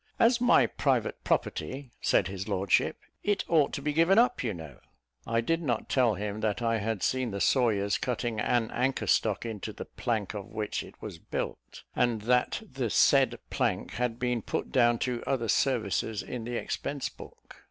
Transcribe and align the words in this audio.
"As 0.17 0.41
my 0.41 0.65
private 0.65 1.23
property," 1.23 1.91
said 2.01 2.27
his 2.27 2.47
lordship, 2.47 2.97
"it 3.21 3.43
ought 3.47 3.71
to 3.73 3.83
be 3.83 3.93
given 3.93 4.17
up, 4.17 4.43
you 4.43 4.51
know." 4.51 4.77
I 5.27 5.41
did 5.41 5.61
not 5.61 5.89
tell 5.89 6.15
him 6.15 6.39
that 6.39 6.59
I 6.59 6.79
had 6.79 7.03
seen 7.03 7.29
the 7.29 7.39
sawyers 7.39 7.99
cutting 7.99 8.39
an 8.39 8.71
anchor 8.71 9.05
stock 9.05 9.45
into 9.45 9.71
the 9.71 9.85
plank 9.85 10.33
of 10.33 10.47
which 10.47 10.81
it 10.81 10.99
was 11.03 11.19
built, 11.19 11.83
and 11.95 12.21
that 12.23 12.63
the 12.67 12.89
said 12.89 13.37
plank 13.51 13.91
had 13.91 14.17
been 14.17 14.41
put 14.41 14.71
down 14.71 14.97
to 15.05 15.21
other 15.27 15.47
services 15.47 16.23
in 16.23 16.45
the 16.45 16.55
expense 16.55 17.07
book. 17.07 17.57